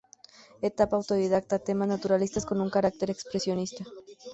Etapa 0.69 0.95
autodidacta, 0.97 1.59
temas 1.67 1.87
naturalistas 1.87 2.47
con 2.47 2.59
un 2.59 2.71
carácter 2.71 3.11
expresionista. 3.11 3.83